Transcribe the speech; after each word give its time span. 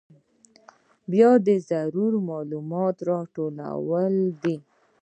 بیا 1.11 1.31
د 1.47 1.49
ضروري 1.69 2.19
معلوماتو 2.29 3.01
راټولول 3.11 4.13
دي. 4.41 4.55